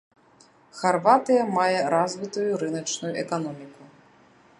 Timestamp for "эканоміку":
3.25-3.83